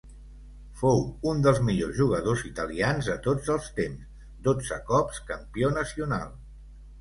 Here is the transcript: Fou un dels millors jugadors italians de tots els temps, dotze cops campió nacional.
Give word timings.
Fou 0.77 1.01
un 1.31 1.43
dels 1.47 1.59
millors 1.67 1.93
jugadors 1.99 2.41
italians 2.51 3.09
de 3.11 3.19
tots 3.27 3.51
els 3.57 3.69
temps, 3.81 4.25
dotze 4.49 4.81
cops 4.89 5.21
campió 5.29 5.71
nacional. 5.77 6.35